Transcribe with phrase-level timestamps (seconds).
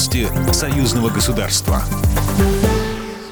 [0.00, 1.82] Новости союзного государства.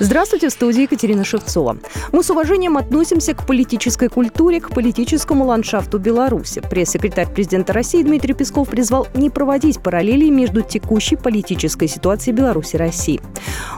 [0.00, 1.76] Здравствуйте, в студии Екатерина Шевцова.
[2.10, 6.60] Мы с уважением относимся к политической культуре, к политическому ландшафту Беларуси.
[6.68, 12.78] Пресс-секретарь президента России Дмитрий Песков призвал не проводить параллели между текущей политической ситуацией Беларуси и
[12.78, 13.20] России.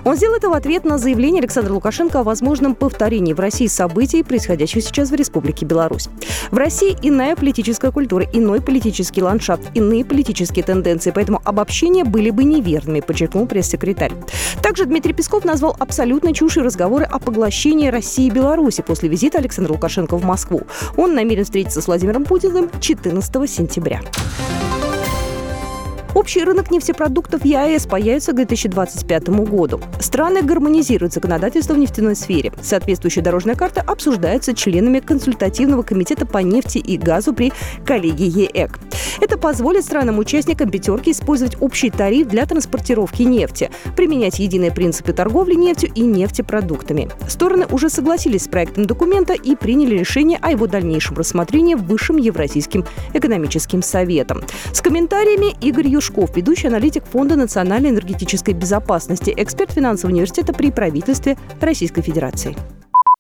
[0.05, 4.23] Он сделал это в ответ на заявление Александра Лукашенко о возможном повторении в России событий,
[4.23, 6.09] происходящих сейчас в Республике Беларусь.
[6.51, 12.45] В России иная политическая культура, иной политический ландшафт, иные политические тенденции, поэтому обобщения были бы
[12.45, 14.13] неверными, подчеркнул пресс-секретарь.
[14.67, 19.09] Также Дмитрий Песков назвал абсолютно абсолютно чушь и разговоры о поглощении России и Беларуси после
[19.09, 20.63] визита Александра Лукашенко в Москву.
[20.97, 24.01] Он намерен встретиться с Владимиром Путиным 14 сентября.
[26.17, 29.83] Общий рынок нефтепродуктов ЕАЭС появится к 2025 году.
[30.01, 32.55] Страны гармонизируют законодательство в нефтяной сфере.
[32.63, 37.53] Соответствующая дорожная карта обсуждается членами консультативного комитета по нефти и газу при
[37.85, 38.79] коллегии ЕЭК.
[39.21, 45.91] Это позволит странам-участникам пятерки использовать общий тариф для транспортировки нефти, применять единые принципы торговли нефтью
[45.95, 47.11] и нефтепродуктами.
[47.29, 52.87] Стороны уже согласились с проектом документа и приняли решение о его дальнейшем рассмотрении Высшим Евразийским
[53.13, 54.43] экономическим советом.
[54.73, 60.71] С комментариями Игорь Юш Пушков, ведущий аналитик Фонда национальной энергетической безопасности, эксперт финансового университета при
[60.71, 62.55] правительстве Российской Федерации.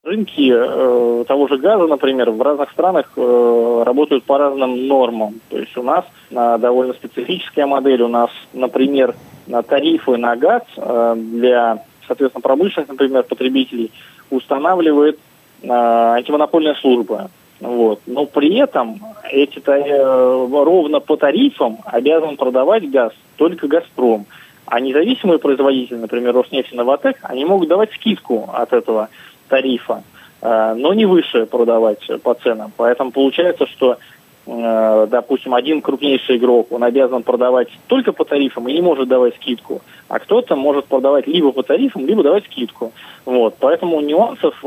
[0.04, 5.40] Рынки э, того же газа, например, в разных странах э, работают по разным нормам.
[5.48, 8.02] То есть у нас э, довольно специфическая модель.
[8.02, 9.16] У нас, например,
[9.48, 13.90] на тарифы на газ э, для, соответственно, промышленных, например, потребителей
[14.30, 15.18] устанавливает
[15.62, 17.30] э, антимонопольная служба.
[17.58, 18.00] Вот.
[18.06, 19.00] Но при этом
[19.30, 24.26] эти э, ровно по тарифам обязан продавать газ только «Газпром».
[24.66, 29.08] А независимые производители, например, Роснефть и Новотек, они могут давать скидку от этого
[29.48, 30.02] тарифа,
[30.42, 32.72] э, но не выше продавать по ценам.
[32.76, 33.98] Поэтому получается, что
[34.46, 39.82] допустим, один крупнейший игрок, он обязан продавать только по тарифам и не может давать скидку,
[40.08, 42.92] а кто-то может продавать либо по тарифам, либо давать скидку.
[43.24, 43.56] Вот.
[43.58, 44.66] Поэтому нюансов э,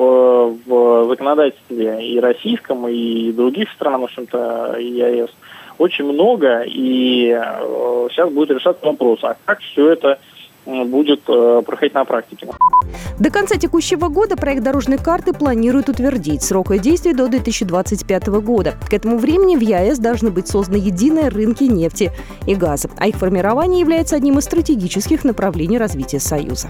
[0.66, 5.30] в законодательстве и российском, и других стран, в общем-то, ЕАЭС
[5.78, 10.20] очень много, и э, сейчас будет решаться вопрос, а как все это
[10.66, 12.48] будет проходить на практике.
[13.20, 16.44] До конца текущего года проект дорожной карты планируют утвердить.
[16.44, 18.76] Срок ее действия до 2025 года.
[18.90, 22.12] К этому времени в ЕАЭС должны быть созданы единые рынки нефти
[22.48, 26.70] и газа, а их формирование является одним из стратегических направлений развития Союза.